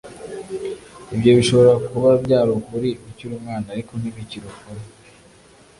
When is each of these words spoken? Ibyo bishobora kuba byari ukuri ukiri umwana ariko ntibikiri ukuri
Ibyo 1.15 1.31
bishobora 1.37 1.73
kuba 1.87 2.09
byari 2.23 2.49
ukuri 2.59 2.89
ukiri 3.07 3.33
umwana 3.39 3.67
ariko 3.73 3.91
ntibikiri 3.95 4.45
ukuri 4.51 4.81